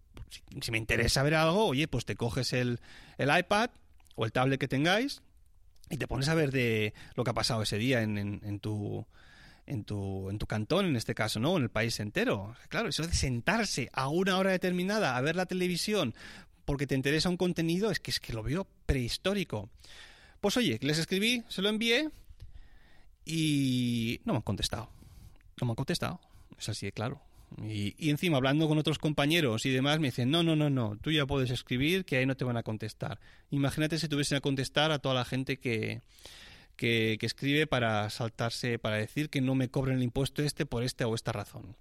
Si, 0.62 0.72
me 0.72 0.78
interesa 0.78 1.24
ver 1.24 1.36
algo, 1.36 1.66
oye, 1.66 1.88
pues 1.88 2.06
te 2.06 2.16
coges 2.16 2.54
el, 2.54 2.80
iPad 3.20 3.70
o 4.16 4.26
el 4.26 4.32
tablet 4.32 4.60
que 4.60 4.68
tengáis 4.68 5.22
y 5.90 5.98
te 5.98 6.08
pones 6.08 6.30
a 6.30 6.36
ver 6.36 6.52
de 6.52 6.94
lo 7.16 7.24
que 7.24 7.30
ha 7.30 7.34
pasado 7.34 7.62
ese 7.62 7.78
día 7.78 8.02
en, 8.02 8.18
en 8.18 8.60
tu 8.60 9.06
en 9.72 9.84
tu, 9.86 10.30
en 10.30 10.38
tu 10.38 10.48
cantón, 10.48 10.86
en 10.86 10.96
este 10.96 11.16
caso, 11.16 11.40
¿no? 11.40 11.56
En 11.58 11.64
el 11.64 11.70
país 11.70 12.00
entero. 12.00 12.56
Claro, 12.70 12.90
eso 12.90 13.06
de 13.06 13.14
sentarse 13.14 13.90
a 13.94 14.10
una 14.10 14.38
hora 14.38 14.52
determinada 14.52 15.16
a 15.16 15.22
ver 15.22 15.36
la 15.36 15.46
televisión 15.46 16.14
porque 16.66 16.88
te 16.88 16.96
interesa 16.96 17.30
un 17.30 17.38
contenido, 17.38 17.92
es 17.92 18.00
que 18.00 18.12
es 18.12 18.20
que 18.20 18.34
lo 18.34 18.44
veo 18.44 18.68
prehistórico. 18.86 19.70
Pues 20.40 20.58
oye, 20.58 20.80
les 20.82 20.98
escribí, 20.98 21.44
se 21.50 21.62
lo 21.62 21.70
envié 21.70 22.10
y 23.26 24.22
no 24.26 24.34
me 24.34 24.38
han 24.38 24.44
contestado. 24.44 24.90
no 25.60 25.68
me 25.68 25.72
han 25.72 25.76
contestado. 25.76 26.20
Es 26.58 26.70
así 26.70 26.92
claro. 26.92 27.22
Y, 27.62 27.96
y, 27.98 28.10
encima, 28.12 28.38
hablando 28.38 28.68
con 28.68 28.78
otros 28.78 28.98
compañeros 28.98 29.66
y 29.66 29.72
demás, 29.72 30.00
me 30.00 30.08
dicen, 30.08 30.32
no, 30.32 30.42
no, 30.42 30.56
no, 30.56 30.70
no, 30.70 30.98
tú 31.02 31.12
ya 31.12 31.26
puedes 31.26 31.52
escribir, 31.52 32.06
que 32.06 32.16
ahí 32.16 32.26
no 32.26 32.38
te 32.38 32.46
van 32.46 32.56
a 32.56 32.64
contestar. 32.64 33.20
Imagínate 33.50 34.00
si 34.00 34.08
tuviesen 34.08 34.38
a 34.38 34.42
contestar 34.42 34.92
a 34.92 35.00
toda 35.00 35.16
la 35.16 35.26
gente 35.26 35.58
que, 35.58 36.02
que, 36.78 37.18
que 37.20 37.26
escribe 37.26 37.68
para 37.68 38.10
saltarse, 38.10 38.80
para 38.80 38.96
decir 38.96 39.30
que 39.30 39.42
no 39.42 39.54
me 39.54 39.70
cobren 39.70 39.98
el 39.98 40.04
impuesto 40.04 40.42
este 40.42 40.66
por 40.66 40.84
esta 40.84 41.08
o 41.08 41.16
esta 41.16 41.34
razón. 41.34 41.76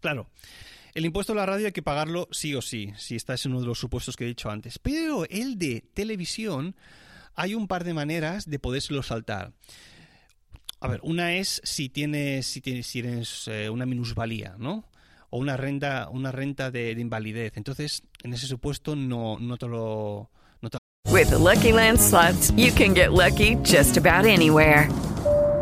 Claro, 0.00 0.28
el 0.94 1.04
impuesto 1.04 1.32
a 1.32 1.36
la 1.36 1.46
radio 1.46 1.66
hay 1.66 1.72
que 1.72 1.82
pagarlo 1.82 2.28
sí 2.30 2.54
o 2.54 2.62
sí, 2.62 2.92
si 2.96 3.16
estás 3.16 3.44
en 3.44 3.52
uno 3.52 3.60
de 3.60 3.66
los 3.66 3.78
supuestos 3.78 4.16
que 4.16 4.24
he 4.24 4.28
dicho 4.28 4.50
antes. 4.50 4.78
Pero 4.78 5.24
el 5.28 5.58
de 5.58 5.84
televisión, 5.92 6.76
hay 7.34 7.54
un 7.54 7.66
par 7.66 7.84
de 7.84 7.94
maneras 7.94 8.48
de 8.48 8.58
podérselo 8.58 9.02
saltar. 9.02 9.52
A 10.80 10.88
ver, 10.88 11.00
una 11.02 11.34
es 11.34 11.60
si 11.64 11.88
tienes, 11.88 12.46
si 12.46 12.60
tienes, 12.60 13.48
eh, 13.48 13.70
una 13.70 13.86
minusvalía, 13.86 14.54
¿no? 14.58 14.88
O 15.30 15.38
una 15.38 15.56
renta, 15.56 16.08
una 16.10 16.30
renta 16.30 16.70
de, 16.70 16.94
de, 16.94 17.00
invalidez. 17.00 17.56
Entonces, 17.56 18.04
en 18.22 18.34
ese 18.34 18.46
supuesto 18.46 18.94
no, 18.94 19.38
no 19.38 19.56
te 19.56 19.66
lo. 19.66 20.30
With 21.10 21.30
the 21.30 21.38
Lucky 21.38 21.72
Land 21.72 21.98
you 22.56 22.72
can 22.72 22.94
get 22.94 23.12
lucky 23.12 23.56
just 23.62 23.96
about 23.96 24.26
anywhere. 24.26 24.88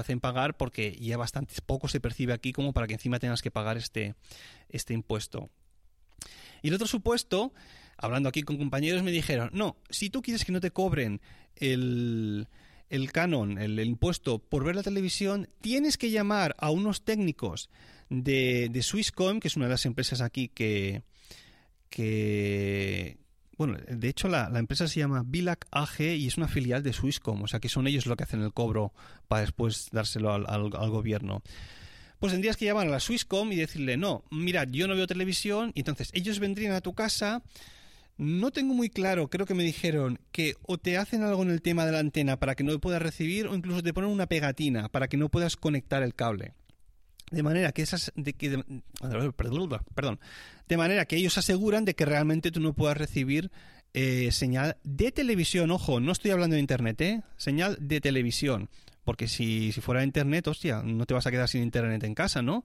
Hacen 0.00 0.20
pagar 0.20 0.56
porque 0.56 0.96
ya 1.00 1.16
bastante 1.16 1.54
poco 1.64 1.88
se 1.88 2.00
percibe 2.00 2.32
aquí 2.32 2.52
como 2.52 2.72
para 2.72 2.86
que 2.86 2.94
encima 2.94 3.18
tengas 3.18 3.42
que 3.42 3.50
pagar 3.50 3.76
este, 3.76 4.14
este 4.68 4.94
impuesto. 4.94 5.48
Y 6.62 6.68
el 6.68 6.74
otro 6.74 6.86
supuesto, 6.86 7.52
hablando 7.96 8.28
aquí 8.28 8.42
con 8.42 8.58
compañeros, 8.58 9.02
me 9.02 9.10
dijeron, 9.10 9.50
no, 9.52 9.76
si 9.88 10.10
tú 10.10 10.22
quieres 10.22 10.44
que 10.44 10.52
no 10.52 10.60
te 10.60 10.70
cobren 10.70 11.20
el, 11.56 12.48
el 12.88 13.12
canon, 13.12 13.58
el, 13.58 13.78
el 13.78 13.88
impuesto 13.88 14.38
por 14.38 14.64
ver 14.64 14.76
la 14.76 14.82
televisión, 14.82 15.48
tienes 15.60 15.96
que 15.96 16.10
llamar 16.10 16.54
a 16.58 16.70
unos 16.70 17.04
técnicos 17.04 17.70
de, 18.10 18.68
de 18.70 18.82
Swisscom, 18.82 19.40
que 19.40 19.48
es 19.48 19.56
una 19.56 19.66
de 19.66 19.72
las 19.72 19.86
empresas 19.86 20.20
aquí 20.20 20.48
que, 20.48 21.02
que, 21.88 23.18
bueno, 23.60 23.76
de 23.86 24.08
hecho 24.08 24.26
la, 24.28 24.50
empresa 24.54 24.88
se 24.88 25.00
llama 25.00 25.22
Bilac 25.22 25.66
AG 25.70 26.00
y 26.00 26.26
es 26.26 26.38
una 26.38 26.48
filial 26.48 26.82
de 26.82 26.94
Swisscom, 26.94 27.42
o 27.42 27.46
sea 27.46 27.60
que 27.60 27.68
son 27.68 27.86
ellos 27.86 28.06
los 28.06 28.16
que 28.16 28.24
hacen 28.24 28.40
el 28.40 28.54
cobro 28.54 28.94
para 29.28 29.42
después 29.42 29.90
dárselo 29.92 30.32
al, 30.32 30.46
al, 30.48 30.70
al, 30.74 30.88
gobierno. 30.88 31.42
Pues 32.18 32.32
tendrías 32.32 32.56
que 32.56 32.64
llamar 32.64 32.86
a 32.86 32.90
la 32.90 33.00
Swisscom 33.00 33.52
y 33.52 33.56
decirle, 33.56 33.98
no, 33.98 34.24
mira, 34.30 34.64
yo 34.64 34.88
no 34.88 34.94
veo 34.96 35.06
televisión, 35.06 35.72
y 35.74 35.80
entonces 35.80 36.08
ellos 36.14 36.38
vendrían 36.38 36.72
a 36.72 36.80
tu 36.80 36.94
casa. 36.94 37.42
No 38.16 38.50
tengo 38.50 38.72
muy 38.72 38.88
claro, 38.88 39.28
creo 39.28 39.44
que 39.44 39.52
me 39.52 39.62
dijeron 39.62 40.18
que 40.32 40.54
o 40.62 40.78
te 40.78 40.96
hacen 40.96 41.22
algo 41.22 41.42
en 41.42 41.50
el 41.50 41.60
tema 41.60 41.84
de 41.84 41.92
la 41.92 41.98
antena 41.98 42.38
para 42.38 42.54
que 42.54 42.64
no 42.64 42.78
puedas 42.78 43.02
recibir 43.02 43.46
o 43.46 43.54
incluso 43.54 43.82
te 43.82 43.92
ponen 43.92 44.08
una 44.08 44.24
pegatina 44.24 44.88
para 44.88 45.06
que 45.06 45.18
no 45.18 45.28
puedas 45.28 45.56
conectar 45.56 46.02
el 46.02 46.14
cable. 46.14 46.54
De 47.30 47.42
manera 47.42 47.72
que 47.72 47.82
esas 47.82 48.12
de 48.16 48.32
que 48.32 48.62
perdón, 49.94 50.20
de 50.68 50.76
manera 50.76 51.04
que 51.04 51.16
ellos 51.16 51.38
aseguran 51.38 51.84
de 51.84 51.94
que 51.94 52.04
realmente 52.04 52.50
tú 52.50 52.60
no 52.60 52.72
puedas 52.72 52.96
recibir 52.96 53.50
eh, 53.92 54.30
señal 54.30 54.76
de 54.84 55.10
televisión, 55.10 55.70
ojo, 55.70 55.98
no 55.98 56.12
estoy 56.12 56.30
hablando 56.30 56.54
de 56.54 56.60
internet, 56.60 57.00
¿eh? 57.00 57.22
señal 57.36 57.76
de 57.80 58.00
televisión, 58.00 58.68
porque 59.04 59.26
si, 59.26 59.72
si 59.72 59.80
fuera 59.80 60.04
internet, 60.04 60.46
hostia, 60.46 60.82
no 60.84 61.06
te 61.06 61.14
vas 61.14 61.26
a 61.26 61.30
quedar 61.30 61.48
sin 61.48 61.62
internet 61.62 62.04
en 62.04 62.14
casa, 62.14 62.40
¿no? 62.40 62.64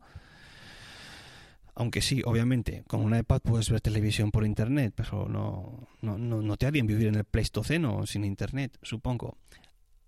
Aunque 1.74 2.02
sí, 2.02 2.22
obviamente, 2.24 2.84
con 2.88 3.02
una 3.02 3.20
iPad 3.20 3.42
puedes 3.42 3.70
ver 3.70 3.82
televisión 3.82 4.32
por 4.32 4.46
internet, 4.46 4.94
pero 4.96 5.28
no, 5.28 5.88
no, 6.02 6.18
no, 6.18 6.42
no 6.42 6.58
te 6.58 6.68
harían 6.68 6.88
vivir 6.88 7.08
en 7.08 7.16
el 7.16 7.26
Pleistoceno 7.26 8.06
sin 8.06 8.24
internet, 8.24 8.78
supongo. 8.82 9.38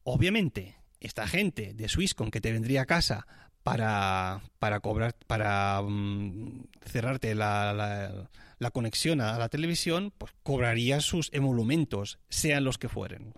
Obviamente, 0.04 0.78
esta 1.00 1.28
gente 1.28 1.74
de 1.74 1.90
Swisscom 1.90 2.30
que 2.30 2.42
te 2.42 2.52
vendría 2.52 2.84
a 2.84 2.86
casa 2.86 3.28
para, 3.68 4.40
para 4.60 4.80
cobrar, 4.80 5.14
para 5.28 5.82
um, 5.82 6.64
cerrarte 6.86 7.36
la, 7.36 7.74
la, 7.74 8.30
la, 8.60 8.72
conexión 8.72 9.20
a 9.20 9.38
la 9.38 9.50
televisión, 9.50 10.14
pues 10.18 10.32
cobraría 10.42 11.02
sus 11.02 11.30
emolumentos, 11.34 12.18
sean 12.30 12.64
los 12.64 12.78
que 12.78 12.88
fueren. 12.88 13.34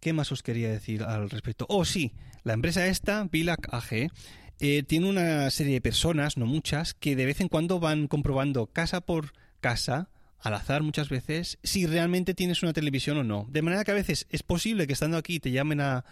¿Qué 0.00 0.12
más 0.12 0.32
os 0.32 0.42
quería 0.42 0.70
decir 0.70 1.04
al 1.04 1.30
respecto? 1.30 1.66
Oh, 1.68 1.84
sí, 1.84 2.14
la 2.42 2.52
empresa 2.52 2.84
esta, 2.88 3.22
Bilac 3.30 3.72
AG, 3.72 4.10
eh, 4.58 4.82
tiene 4.82 5.08
una 5.08 5.48
serie 5.50 5.74
de 5.74 5.80
personas, 5.80 6.36
no 6.36 6.44
muchas, 6.44 6.94
que 6.94 7.14
de 7.14 7.26
vez 7.26 7.40
en 7.40 7.46
cuando 7.46 7.78
van 7.78 8.08
comprobando 8.08 8.66
casa 8.66 9.00
por 9.00 9.34
casa, 9.60 10.10
al 10.40 10.54
azar 10.54 10.82
muchas 10.82 11.10
veces, 11.10 11.60
si 11.62 11.86
realmente 11.86 12.34
tienes 12.34 12.64
una 12.64 12.72
televisión 12.72 13.18
o 13.18 13.22
no. 13.22 13.46
De 13.50 13.62
manera 13.62 13.84
que 13.84 13.92
a 13.92 13.94
veces 13.94 14.26
es 14.30 14.42
posible 14.42 14.88
que 14.88 14.94
estando 14.94 15.16
aquí 15.16 15.38
te 15.38 15.52
llamen 15.52 15.80
a, 15.80 16.04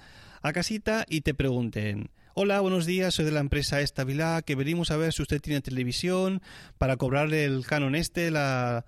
a 0.43 0.53
casita 0.53 1.05
y 1.09 1.23
te 1.23 1.35
pregunten, 1.35 2.11
Hola, 2.39 2.61
buenos 2.61 2.85
días, 2.85 3.15
soy 3.15 3.25
de 3.25 3.31
la 3.31 3.41
empresa 3.41 3.81
Estabilá, 3.81 4.43
que 4.43 4.57
venimos 4.57 4.91
a 4.91 4.99
ver 4.99 5.11
si 5.15 5.23
usted 5.23 5.41
tiene 5.41 5.63
televisión 5.63 6.43
para 6.77 6.99
cobrarle 6.99 7.47
el 7.47 7.65
canon 7.65 7.95
este, 7.95 8.31
la, 8.31 8.85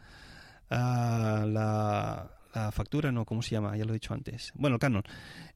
uh, 0.70 1.46
la, 1.46 2.30
la, 2.54 2.72
factura, 2.72 3.10
no, 3.10 3.24
¿cómo 3.24 3.40
se 3.40 3.52
llama? 3.52 3.74
Ya 3.74 3.86
lo 3.86 3.92
he 3.92 3.94
dicho 3.94 4.12
antes. 4.12 4.52
Bueno, 4.54 4.74
el 4.76 4.80
canon, 4.80 5.02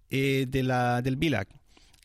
eh, 0.08 0.46
de 0.48 0.62
la, 0.62 1.02
del 1.02 1.16
BILAC. 1.16 1.50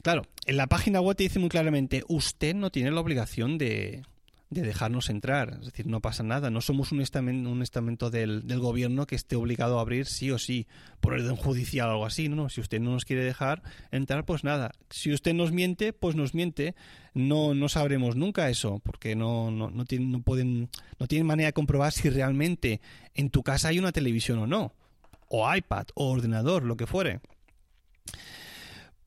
Claro, 0.03 0.23
en 0.45 0.57
la 0.57 0.67
página 0.67 0.99
web 0.99 1.15
te 1.15 1.23
dice 1.23 1.39
muy 1.39 1.47
claramente, 1.47 2.03
usted 2.09 2.53
no 2.53 2.69
tiene 2.69 2.91
la 2.91 2.99
obligación 2.99 3.57
de, 3.57 4.03
de 4.49 4.61
dejarnos 4.61 5.09
entrar. 5.09 5.57
Es 5.59 5.65
decir, 5.65 5.87
no 5.87 5.99
pasa 5.99 6.23
nada. 6.23 6.49
No 6.49 6.61
somos 6.61 6.91
un 6.91 7.01
estamento, 7.01 7.49
un 7.49 7.61
estamento 7.61 8.09
del, 8.09 8.47
del, 8.47 8.59
gobierno 8.59 9.05
que 9.05 9.15
esté 9.15 9.35
obligado 9.35 9.77
a 9.77 9.81
abrir 9.81 10.05
sí 10.05 10.31
o 10.31 10.37
sí 10.37 10.67
por 11.01 11.13
orden 11.13 11.35
judicial 11.35 11.89
o 11.89 11.91
algo 11.91 12.05
así. 12.05 12.29
No. 12.29 12.49
Si 12.49 12.61
usted 12.61 12.79
no 12.79 12.91
nos 12.91 13.03
quiere 13.03 13.23
dejar 13.23 13.61
entrar, 13.91 14.25
pues 14.25 14.43
nada. 14.43 14.71
Si 14.89 15.11
usted 15.11 15.33
nos 15.33 15.51
miente, 15.51 15.91
pues 15.91 16.15
nos 16.15 16.33
miente. 16.33 16.75
No, 17.13 17.55
no 17.55 17.67
sabremos 17.67 18.15
nunca 18.15 18.49
eso, 18.49 18.79
porque 18.83 19.15
no, 19.15 19.51
no, 19.51 19.69
no, 19.69 19.85
tienen, 19.85 20.11
no, 20.11 20.21
pueden, 20.21 20.69
no 20.99 21.07
tienen 21.07 21.25
manera 21.25 21.47
de 21.47 21.53
comprobar 21.53 21.91
si 21.91 22.09
realmente 22.09 22.79
en 23.15 23.31
tu 23.31 23.43
casa 23.43 23.69
hay 23.69 23.79
una 23.79 23.91
televisión 23.91 24.39
o 24.39 24.47
no. 24.47 24.73
O 25.27 25.53
iPad, 25.53 25.87
o 25.95 26.09
ordenador, 26.09 26.63
lo 26.63 26.77
que 26.77 26.87
fuere. 26.87 27.19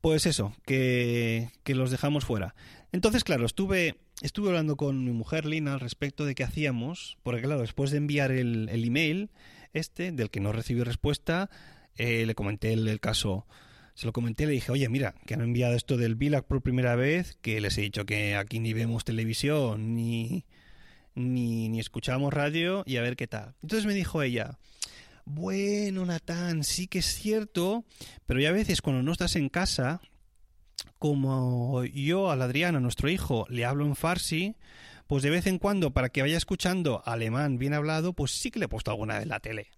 Pues 0.01 0.25
eso, 0.25 0.53
que, 0.65 1.49
que 1.63 1.73
los 1.73 1.89
dejamos 1.89 2.25
fuera. 2.25 2.53
Entonces, 2.91 3.23
claro, 3.23 3.45
estuve 3.45 3.95
estuve 4.21 4.49
hablando 4.49 4.77
con 4.77 5.03
mi 5.03 5.11
mujer 5.11 5.45
Lina 5.45 5.73
al 5.73 5.79
respecto 5.79 6.25
de 6.25 6.35
qué 6.35 6.43
hacíamos, 6.43 7.17
porque 7.23 7.41
claro, 7.41 7.61
después 7.61 7.91
de 7.91 7.97
enviar 7.97 8.31
el, 8.31 8.69
email 8.69 9.29
este, 9.73 10.11
del 10.11 10.29
que 10.29 10.39
no 10.39 10.51
recibí 10.51 10.83
respuesta, 10.83 11.49
eh, 11.95 12.25
le 12.25 12.35
comenté 12.35 12.73
el, 12.73 12.87
el, 12.87 12.99
caso, 12.99 13.45
se 13.93 14.05
lo 14.05 14.13
comenté, 14.13 14.45
le 14.45 14.53
dije, 14.53 14.71
oye, 14.71 14.87
mira, 14.89 15.15
que 15.25 15.33
han 15.33 15.41
enviado 15.41 15.75
esto 15.75 15.97
del 15.97 16.15
BILAC 16.15 16.45
por 16.45 16.61
primera 16.61 16.95
vez, 16.95 17.37
que 17.41 17.61
les 17.61 17.77
he 17.77 17.81
dicho 17.81 18.05
que 18.05 18.35
aquí 18.35 18.59
ni 18.59 18.73
vemos 18.73 19.03
televisión, 19.03 19.95
ni, 19.95 20.45
ni, 21.15 21.69
ni 21.69 21.79
escuchamos 21.79 22.33
radio, 22.33 22.83
y 22.85 22.97
a 22.97 23.01
ver 23.01 23.15
qué 23.15 23.27
tal. 23.27 23.55
Entonces 23.61 23.85
me 23.85 23.93
dijo 23.93 24.21
ella, 24.21 24.57
bueno, 25.25 26.05
Natán, 26.05 26.63
sí 26.63 26.87
que 26.87 26.99
es 26.99 27.15
cierto, 27.15 27.85
pero 28.25 28.39
ya 28.39 28.49
a 28.49 28.53
veces 28.53 28.81
cuando 28.81 29.03
no 29.03 29.11
estás 29.11 29.35
en 29.35 29.49
casa, 29.49 30.01
como 31.01 31.83
yo 31.83 32.29
al 32.29 32.43
Adrián, 32.43 32.75
a 32.75 32.79
nuestro 32.79 33.09
hijo, 33.09 33.47
le 33.49 33.65
hablo 33.65 33.87
en 33.87 33.95
farsi, 33.95 34.55
pues 35.07 35.23
de 35.23 35.31
vez 35.31 35.47
en 35.47 35.57
cuando, 35.57 35.89
para 35.89 36.09
que 36.09 36.21
vaya 36.21 36.37
escuchando 36.37 37.01
alemán 37.07 37.57
bien 37.57 37.73
hablado, 37.73 38.13
pues 38.13 38.33
sí 38.33 38.51
que 38.51 38.59
le 38.59 38.65
he 38.65 38.69
puesto 38.69 38.91
alguna 38.91 39.17
vez 39.17 39.25
la 39.25 39.39
tele. 39.39 39.71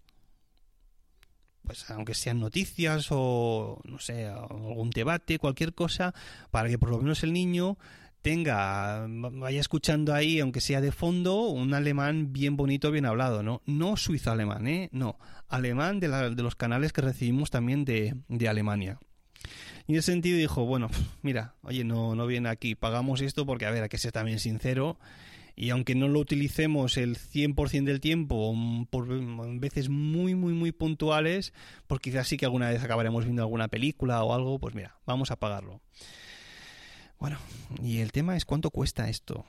Pues 1.62 1.90
aunque 1.92 2.14
sean 2.14 2.42
noticias 2.42 3.08
o, 3.10 3.80
no 3.86 4.00
sé, 4.00 4.26
algún 4.26 4.90
debate, 4.90 5.40
cualquier 5.40 5.74
cosa, 5.74 6.14
para 6.52 6.68
que 6.68 6.78
por 6.78 6.90
lo 6.90 6.98
menos 6.98 7.24
el 7.24 7.32
niño 7.32 7.78
tenga, 8.22 9.06
vaya 9.08 9.62
escuchando 9.62 10.14
ahí, 10.14 10.42
aunque 10.42 10.60
sea 10.60 10.82
de 10.82 10.92
fondo, 10.92 11.44
un 11.48 11.74
alemán 11.74 12.34
bien 12.34 12.58
bonito, 12.58 12.92
bien 12.92 13.06
hablado, 13.06 13.44
¿no? 13.44 13.62
No 13.66 13.96
suizo 13.96 14.30
alemán, 14.30 14.68
¿eh? 14.68 14.90
No, 14.92 15.18
alemán 15.48 16.02
de, 16.02 16.10
la, 16.10 16.30
de 16.30 16.44
los 16.44 16.58
canales 16.58 16.92
que 16.92 17.00
recibimos 17.00 17.50
también 17.50 17.86
de 17.86 18.50
Alemania. 18.50 19.00
Y 19.88 19.94
en 19.94 20.00
ese 20.00 20.12
sentido 20.12 20.38
dijo, 20.38 20.66
bueno, 20.66 20.90
mira, 21.22 21.56
oye, 21.64 21.84
no, 21.84 22.16
no 22.16 22.26
viene 22.26 22.50
aquí, 22.50 22.76
pagamos 22.76 23.22
esto 23.22 23.46
porque, 23.46 23.66
a 23.66 23.72
ver, 23.72 23.84
hay 23.84 23.90
que 23.90 23.98
ser 23.98 24.12
también 24.12 24.40
sincero. 24.40 24.98
Y 25.56 25.70
aunque 25.70 25.94
no 25.94 26.08
lo 26.08 26.20
utilicemos 26.20 26.98
el 26.98 27.18
100% 27.18 27.84
del 27.84 28.00
tiempo, 28.00 28.56
por 28.90 29.08
veces 29.60 29.90
muy, 29.90 30.34
muy, 30.34 30.54
muy 30.54 30.72
puntuales, 30.72 31.54
pues 31.86 32.02
quizás 32.02 32.28
sí 32.28 32.38
que 32.38 32.46
alguna 32.46 32.70
vez 32.70 32.84
acabaremos 32.84 33.24
viendo 33.24 33.44
alguna 33.44 33.68
película 33.68 34.24
o 34.24 34.34
algo, 34.34 34.58
pues 34.58 34.74
mira, 34.74 34.98
vamos 35.06 35.30
a 35.30 35.36
pagarlo. 35.36 35.80
Bueno, 37.20 37.38
y 37.84 38.00
el 38.00 38.12
tema 38.12 38.36
es 38.36 38.46
cuánto 38.46 38.72
cuesta 38.72 39.10
esto. 39.10 39.46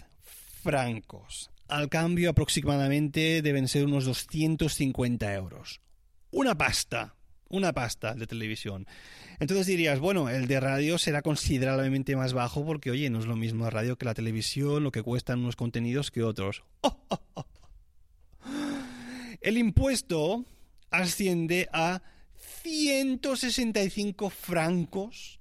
francos. 0.63 1.51
Al 1.69 1.91
cambio 1.91 2.31
aproximadamente 2.31 3.43
deben 3.43 3.69
ser 3.69 3.85
unos 3.85 4.07
250 4.07 5.35
euros. 5.35 5.83
Una 6.31 6.57
pasta, 6.57 7.15
una 7.55 7.73
pasta 7.73 8.15
de 8.15 8.27
televisión. 8.27 8.87
Entonces 9.41 9.67
dirías, 9.67 10.01
bueno, 10.01 10.29
el 10.29 10.47
de 10.47 10.61
radio 10.61 10.99
será 10.99 11.23
considerablemente 11.23 12.17
más 12.17 12.33
bajo 12.33 12.65
porque, 12.65 12.91
oye, 12.91 13.11
no 13.11 13.19
es 13.21 13.27
lo 13.27 13.37
mismo 13.37 13.65
la 13.65 13.71
radio 13.71 13.97
que 13.97 14.05
la 14.05 14.15
televisión, 14.15 14.83
lo 14.83 14.93
que 14.93 15.03
cuestan 15.03 15.41
unos 15.41 15.57
contenidos 15.57 16.11
que 16.11 16.23
otros. 16.23 16.63
El 19.41 19.59
impuesto 19.59 20.45
asciende 20.91 21.69
a 21.73 22.03
165 22.63 24.31
francos 24.31 25.41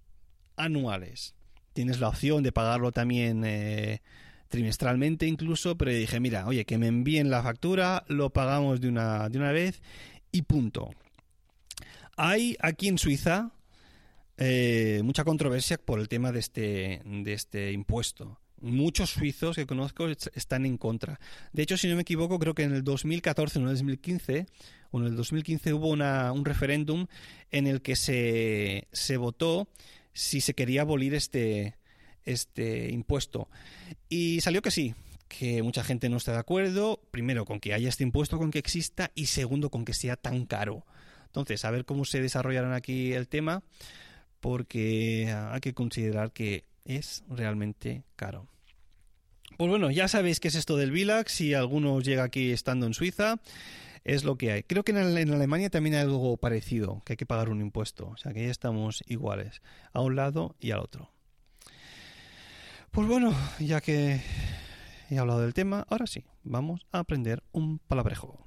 anuales. 0.56 1.36
Tienes 1.74 2.00
la 2.00 2.10
opción 2.10 2.44
de 2.44 2.52
pagarlo 2.52 2.92
también 2.92 3.44
eh, 3.46 4.02
trimestralmente 4.50 5.26
incluso, 5.26 5.78
pero 5.78 5.92
dije, 5.92 6.20
mira, 6.20 6.46
oye, 6.46 6.66
que 6.66 6.78
me 6.78 6.88
envíen 6.88 7.30
la 7.30 7.42
factura, 7.42 8.04
lo 8.08 8.30
pagamos 8.30 8.82
de 8.82 8.90
una, 8.90 9.30
de 9.30 9.40
una 9.40 9.52
vez 9.52 9.82
y 10.32 10.44
punto. 10.44 10.92
Hay 12.16 12.56
aquí 12.60 12.88
en 12.88 12.98
Suiza 12.98 13.52
eh, 14.38 15.02
mucha 15.04 15.24
controversia 15.24 15.78
por 15.78 16.00
el 16.00 16.10
tema 16.10 16.32
de 16.32 16.40
este, 16.40 17.02
de 17.06 17.34
este 17.34 17.72
impuesto. 17.72 18.40
Muchos 18.62 19.10
suizos 19.10 19.56
que 19.56 19.66
conozco 19.66 20.08
están 20.08 20.66
en 20.66 20.78
contra. 20.78 21.20
De 21.52 21.64
hecho, 21.64 21.78
si 21.78 21.88
no 21.90 21.96
me 21.96 22.04
equivoco, 22.04 22.40
creo 22.40 22.56
que 22.56 22.64
en 22.64 22.74
el 22.74 22.84
2014 22.84 23.60
o 23.60 23.62
en 23.62 23.68
el 23.68 23.74
2015, 23.76 24.46
o 24.92 25.00
en 25.00 25.06
el 25.08 25.16
2015 25.16 25.74
hubo 25.74 25.90
una, 25.90 26.32
un 26.32 26.46
referéndum 26.46 27.08
en 27.52 27.68
el 27.68 27.82
que 27.82 27.96
se, 27.96 28.88
se 28.92 29.18
votó 29.18 29.68
si 30.14 30.40
se 30.40 30.54
quería 30.54 30.82
abolir 30.82 31.14
este, 31.14 31.76
este 32.24 32.90
impuesto. 32.92 33.50
Y 34.08 34.40
salió 34.42 34.62
que 34.62 34.72
sí, 34.72 34.96
que 35.28 35.62
mucha 35.62 35.84
gente 35.84 36.08
no 36.10 36.18
está 36.18 36.32
de 36.32 36.40
acuerdo, 36.40 37.02
primero 37.12 37.46
con 37.46 37.60
que 37.60 37.74
haya 37.74 37.90
este 37.90 38.04
impuesto, 38.04 38.38
con 38.38 38.52
que 38.52 38.60
exista, 38.60 39.12
y 39.14 39.26
segundo 39.26 39.70
con 39.70 39.84
que 39.84 39.94
sea 39.94 40.16
tan 40.16 40.46
caro. 40.46 40.86
Entonces, 41.34 41.66
a 41.66 41.72
ver 41.72 41.84
cómo 41.84 42.06
se 42.06 42.22
desarrollará 42.22 42.76
aquí 42.76 43.14
el 43.14 43.28
tema, 43.28 43.64
porque 44.40 45.34
hay 45.34 45.62
que 45.62 45.74
considerar 45.74 46.32
que 46.32 46.64
es 46.86 47.24
realmente 47.28 48.04
caro. 48.16 48.46
Pues 49.58 49.68
bueno, 49.68 49.90
ya 49.90 50.08
sabéis 50.08 50.40
qué 50.40 50.50
es 50.50 50.56
esto 50.56 50.78
del 50.78 50.92
VILAX, 50.92 51.32
si 51.32 51.56
alguno 51.56 52.00
llega 52.02 52.24
aquí 52.24 52.52
estando 52.52 52.86
en 52.86 52.94
Suiza, 52.94 53.40
es 54.04 54.24
lo 54.24 54.38
que 54.38 54.52
hay. 54.52 54.62
Creo 54.62 54.84
que 54.84 54.92
en, 54.92 55.32
Alemania 55.34 55.72
también 55.72 55.96
hay 55.96 56.02
algo 56.02 56.38
parecido, 56.38 57.02
que 57.04 57.14
hay 57.14 57.18
que 57.18 57.26
pagar 57.26 57.50
un 57.50 57.62
impuesto, 57.62 58.10
o 58.10 58.18
sea 58.18 58.32
que 58.32 58.46
ya 58.46 58.52
estamos 58.52 59.04
iguales, 59.08 59.64
a 59.92 60.02
un 60.02 60.16
lado 60.16 60.56
y 60.60 60.70
al 60.70 60.82
otro. 60.82 61.10
Pues 62.92 63.08
bueno, 63.08 63.36
ya 63.60 63.82
que 63.82 64.22
he 65.10 65.18
hablado 65.18 65.42
del 65.42 65.56
tema, 65.56 65.84
ahora 65.90 66.06
sí, 66.06 66.26
vamos 66.44 66.86
a 66.92 67.00
aprender 67.00 67.42
un 67.54 67.80
palabrejo. 67.80 68.43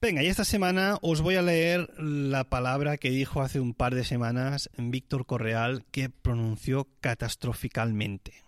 Venga, 0.00 0.22
y 0.22 0.28
esta 0.28 0.46
semana 0.46 0.96
os 1.02 1.20
voy 1.20 1.36
a 1.36 1.42
leer 1.42 1.92
la 1.98 2.44
palabra 2.44 2.96
que 2.96 3.10
dijo 3.10 3.42
hace 3.42 3.60
un 3.60 3.74
par 3.74 3.94
de 3.94 4.04
semanas 4.04 4.70
Víctor 4.78 5.26
Correal 5.26 5.84
que 5.90 6.08
pronunció 6.08 6.88
catastróficamente. 7.02 8.42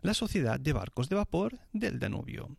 la 0.02 0.14
Sociedad 0.14 0.58
de 0.58 0.72
Barcos 0.72 1.08
de 1.08 1.16
Vapor 1.16 1.58
del 1.72 1.98
Danubio. 1.98 2.56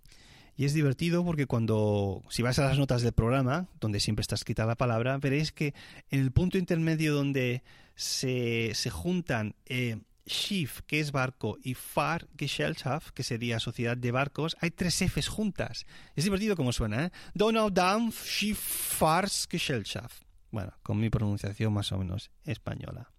Y 0.55 0.65
es 0.65 0.73
divertido 0.73 1.23
porque 1.23 1.45
cuando, 1.45 2.21
si 2.29 2.41
vas 2.41 2.59
a 2.59 2.65
las 2.65 2.77
notas 2.77 3.01
del 3.01 3.13
programa, 3.13 3.67
donde 3.79 4.01
siempre 4.01 4.21
está 4.21 4.35
escrita 4.35 4.65
la 4.65 4.75
palabra, 4.75 5.17
veréis 5.17 5.53
que 5.53 5.73
en 6.09 6.19
el 6.19 6.31
punto 6.31 6.57
intermedio 6.57 7.13
donde 7.13 7.63
se, 7.95 8.73
juntan 8.91 9.55
eh, 9.65 9.99
Schiff, 10.27 10.81
que 10.85 10.99
es 10.99 11.11
barco, 11.11 11.57
y 11.63 11.73
Fahrgesellschaft, 11.73 13.11
que 13.11 13.23
sería 13.23 13.59
sociedad 13.59 13.97
de 13.97 14.11
barcos, 14.11 14.57
hay 14.59 14.71
tres 14.71 15.01
Fs 15.01 15.27
juntas. 15.27 15.85
Es 16.15 16.25
divertido 16.25 16.55
como 16.55 16.71
suena, 16.71 17.05
¿eh? 17.05 17.11
Donaudampf 17.33 18.23
Schifffahrtsgesellschaft. 18.23 20.23
Bueno, 20.51 20.73
con 20.83 20.99
mi 20.99 21.09
pronunciación 21.09 21.73
más 21.73 21.91
o 21.91 21.97
menos 21.97 22.31
española. 22.43 23.11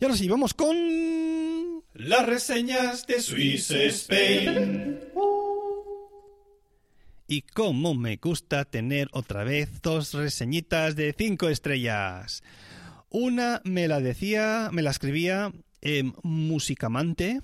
Y 0.00 0.04
ahora 0.04 0.16
sí, 0.16 0.28
vamos 0.28 0.54
con... 0.54 1.73
Las 1.94 2.26
reseñas 2.26 3.06
de 3.06 3.20
Swiss 3.20 3.70
Spain. 3.70 4.98
Y 7.28 7.42
cómo 7.42 7.94
me 7.94 8.16
gusta 8.16 8.64
tener 8.64 9.08
otra 9.12 9.44
vez 9.44 9.80
dos 9.80 10.12
reseñitas 10.12 10.96
de 10.96 11.14
cinco 11.16 11.48
estrellas. 11.48 12.42
Una 13.10 13.62
me 13.62 13.86
la 13.86 14.00
decía, 14.00 14.70
me 14.72 14.82
la 14.82 14.90
escribía 14.90 15.52
eh, 15.82 16.02
Musicamante. 16.24 17.42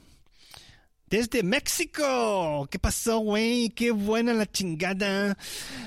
Desde 1.07 1.45
México. 1.45 2.67
¿Qué 2.73 2.81
pasó, 2.81 3.19
güey? 3.19 3.71
Qué 3.71 3.93
buena 3.93 4.35
la 4.35 4.51
chingada. 4.51 5.39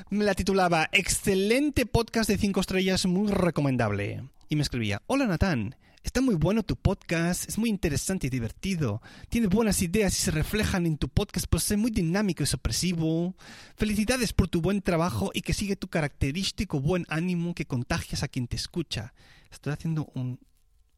Me 0.10 0.24
la 0.24 0.36
titulaba 0.36 0.88
Excelente 0.94 1.86
podcast 1.86 2.30
de 2.30 2.38
cinco 2.38 2.62
estrellas, 2.62 3.06
muy 3.08 3.30
recomendable. 3.30 4.24
Y 4.48 4.56
me 4.56 4.62
escribía, 4.62 5.02
Hola 5.08 5.26
Natán, 5.26 5.76
Está 6.04 6.20
muy 6.20 6.36
bueno 6.36 6.64
tu 6.64 6.76
podcast, 6.76 7.48
es 7.48 7.58
muy 7.58 7.70
interesante 7.70 8.28
y 8.28 8.30
divertido. 8.30 9.02
Tiene 9.30 9.48
buenas 9.48 9.82
ideas 9.82 10.14
y 10.14 10.22
se 10.22 10.32
reflejan 10.32 10.86
en 10.86 10.98
tu 10.98 11.08
podcast 11.08 11.48
por 11.48 11.62
ser 11.62 11.78
muy 11.78 11.92
dinámico 11.92 12.44
y 12.44 12.46
sorpresivo. 12.46 13.36
Felicidades 13.78 14.34
por 14.34 14.50
tu 14.50 14.62
buen 14.62 14.82
trabajo 14.82 15.32
y 15.34 15.42
que 15.42 15.54
sigue 15.54 15.78
tu 15.78 15.88
característico 15.88 16.82
buen 16.82 17.06
ánimo 17.08 17.56
que 17.56 17.66
contagias 17.66 18.22
a 18.22 18.28
quien 18.28 18.48
te 18.48 18.58
escucha. 18.58 19.14
Estoy 19.50 19.72
haciendo 19.72 20.12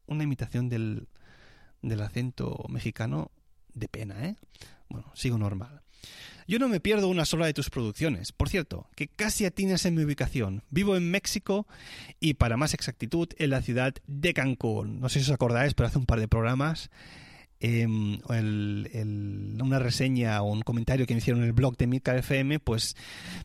una 0.06 0.24
imitación 0.24 0.68
del, 0.68 1.06
del 1.82 2.00
acento 2.00 2.66
mexicano 2.68 3.30
de 3.76 3.88
pena, 3.88 4.26
¿eh? 4.26 4.36
Bueno, 4.88 5.12
sigo 5.14 5.38
normal. 5.38 5.82
Yo 6.48 6.60
no 6.60 6.68
me 6.68 6.80
pierdo 6.80 7.08
una 7.08 7.24
sola 7.24 7.46
de 7.46 7.54
tus 7.54 7.70
producciones. 7.70 8.30
Por 8.30 8.48
cierto, 8.48 8.88
que 8.94 9.08
casi 9.08 9.44
atinas 9.44 9.84
en 9.84 9.96
mi 9.96 10.04
ubicación. 10.04 10.62
Vivo 10.70 10.96
en 10.96 11.10
México 11.10 11.66
y, 12.20 12.34
para 12.34 12.56
más 12.56 12.72
exactitud, 12.72 13.28
en 13.38 13.50
la 13.50 13.62
ciudad 13.62 13.94
de 14.06 14.32
Cancún. 14.32 15.00
No 15.00 15.08
sé 15.08 15.18
si 15.18 15.30
os 15.30 15.34
acordáis, 15.34 15.74
pero 15.74 15.88
hace 15.88 15.98
un 15.98 16.06
par 16.06 16.20
de 16.20 16.28
programas 16.28 16.90
em, 17.58 18.20
una 19.60 19.78
reseña 19.80 20.40
o 20.42 20.52
un 20.52 20.62
comentario 20.62 21.04
que 21.06 21.14
me 21.14 21.18
hicieron 21.18 21.42
en 21.42 21.48
el 21.48 21.52
blog 21.52 21.76
de 21.76 21.88
Milka 21.88 22.16
FM, 22.16 22.60
pues 22.60 22.94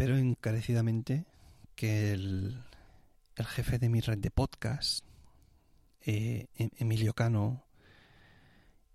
espero 0.01 0.17
encarecidamente 0.17 1.25
que 1.81 2.11
el, 2.11 2.63
el, 3.35 3.45
jefe 3.47 3.79
de 3.79 3.89
mi 3.89 4.01
red 4.01 4.19
de 4.19 4.29
podcast, 4.29 5.03
eh, 6.01 6.45
Emilio 6.77 7.15
Cano, 7.15 7.65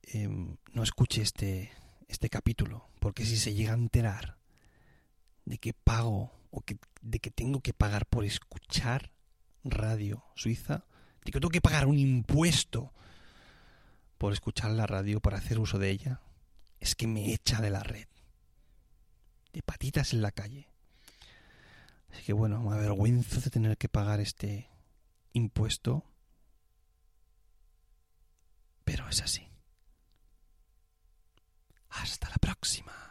eh, 0.04 0.28
no 0.28 0.82
escuche 0.84 1.20
este, 1.20 1.72
este 2.06 2.30
capítulo, 2.30 2.88
porque 3.00 3.24
si 3.24 3.38
se 3.38 3.54
llega 3.54 3.72
a 3.72 3.76
enterar 3.76 4.38
de 5.46 5.58
que 5.58 5.72
pago 5.72 6.30
o 6.52 6.60
que, 6.60 6.78
de 7.02 7.18
que 7.18 7.32
tengo 7.32 7.60
que 7.60 7.72
pagar 7.72 8.06
por 8.06 8.24
escuchar 8.24 9.10
radio 9.64 10.22
suiza, 10.36 10.84
de 11.24 11.32
que 11.32 11.40
tengo 11.40 11.50
que 11.50 11.60
pagar 11.60 11.88
un 11.88 11.98
impuesto 11.98 12.92
por 14.16 14.32
escuchar 14.32 14.70
la 14.70 14.86
radio, 14.86 15.18
para 15.18 15.38
hacer 15.38 15.58
uso 15.58 15.80
de 15.80 15.90
ella, 15.90 16.20
es 16.78 16.94
que 16.94 17.08
me 17.08 17.32
echa 17.34 17.60
de 17.60 17.70
la 17.70 17.82
red 17.82 18.06
de 19.52 19.62
patitas 19.62 20.12
en 20.12 20.22
la 20.22 20.30
calle. 20.30 20.75
Así 22.16 22.24
que 22.24 22.32
bueno, 22.32 22.62
me 22.62 22.74
avergüenzo 22.74 23.42
de 23.42 23.50
tener 23.50 23.76
que 23.76 23.90
pagar 23.90 24.20
este 24.20 24.70
impuesto, 25.34 26.02
pero 28.84 29.06
es 29.10 29.20
así. 29.20 29.46
Hasta 31.90 32.30
la 32.30 32.36
próxima. 32.36 33.05